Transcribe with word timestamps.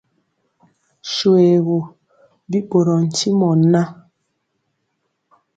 Shoégu, 1.11 1.77
bi 2.49 2.57
ɓorɔɔ 2.69 2.97
ntimɔ 3.07 3.49
ŋan. 3.69 3.89